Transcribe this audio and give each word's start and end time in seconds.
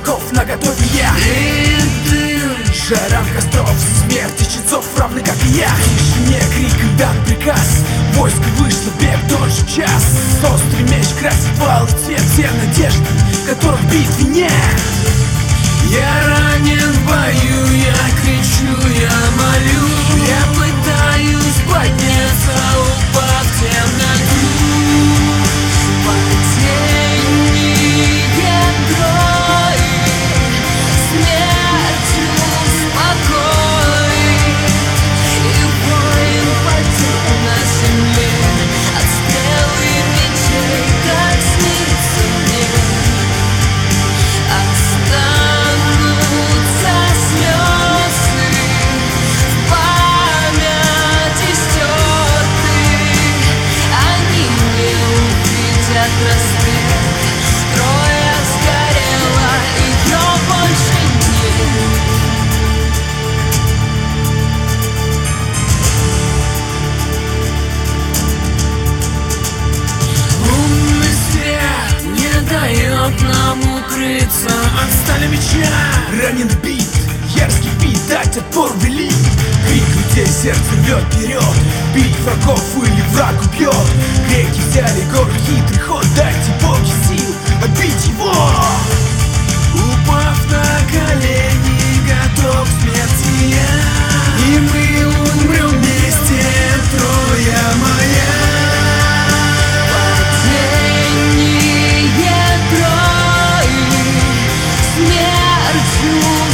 веков 0.00 0.32
на 0.32 0.44
готове 0.44 0.76
дым 2.08 2.50
Жарам 2.88 3.24
костров, 3.34 3.74
смерти 4.00 4.44
чецов 4.44 4.84
равны 4.96 5.20
как 5.20 5.36
и 5.44 5.58
я. 5.58 5.68
Тишине 5.98 6.40
крик, 6.54 6.96
дан 6.98 7.14
приказ. 7.24 7.84
Войск 8.14 8.42
вышло, 8.58 8.90
бег 9.00 9.18
тот 9.28 9.48
же 9.48 9.66
час. 9.66 10.18
Острый 10.42 10.82
меч 10.84 11.06
красит 11.20 11.58
вал 11.58 11.86
и 11.86 12.04
цвет 12.04 12.20
Все 12.32 12.50
надежды, 12.50 13.06
которых 13.48 13.82
битве 13.84 14.24
нет. 14.24 14.80
Я 15.90 16.26
ранен 16.26 16.92
в 16.92 17.06
бою, 17.06 17.76
я 17.76 17.94
кричу, 18.22 18.72
я 19.00 19.12
молю. 19.38 19.90
Я 20.26 20.40
пытаюсь 20.54 20.69
нам 73.22 73.58
укрыться 73.60 74.48
от 74.48 74.92
стали 75.04 75.26
меча. 75.26 75.68
Ранен 76.22 76.48
бит, 76.62 76.88
яркий 77.36 77.70
бит, 77.80 78.00
дать 78.08 78.36
отпор 78.36 78.70
вели 78.78 79.10
Людей, 80.10 80.26
сердце 80.26 80.72
рвет 80.82 81.04
вперед 81.12 81.42
Бить 81.94 82.18
врагов 82.20 82.62
или 82.82 83.02
враг 83.12 83.34
убьет. 83.42 83.74
Греки 84.28 84.60
взяли 84.60 85.02
город, 85.12 85.32
хитрый 85.46 85.78
ход 85.80 86.04
Дайте 86.16 86.52
боги 86.60 86.92
сил, 87.06 87.34
отбить 87.62 88.06
его. 88.06 88.32
Упав 89.74 90.38
на 90.50 90.64
колени, 90.90 92.00
готов 92.08 92.66
к 92.66 92.70
смерти 92.80 93.30
я. 93.50 93.74
И 94.46 94.58
мы 94.58 94.84
умрем 95.06 95.68
вместе, 95.68 96.42
Троя 96.90 97.64
моя. 97.80 98.34
Падение 101.20 102.48
Трои 102.70 103.84
смертью 104.96 106.49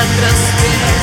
pedras 0.00 0.40
que 0.60 0.99